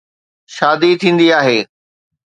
[0.55, 1.59] شادي ٿيندي آهي.